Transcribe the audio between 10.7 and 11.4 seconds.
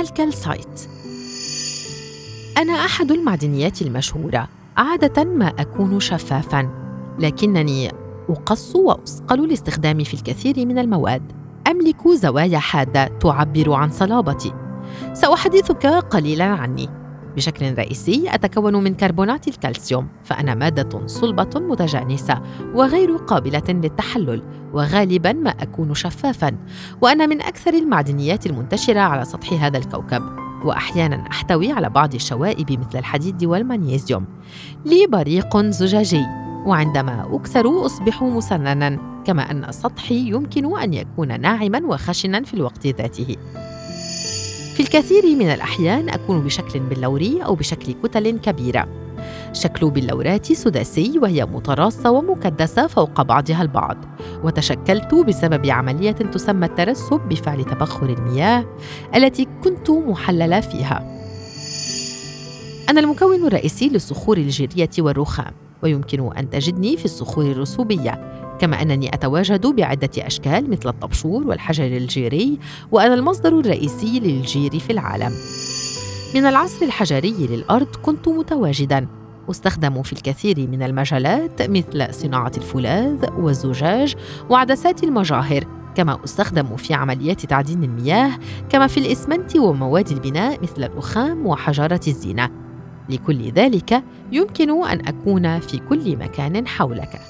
المواد.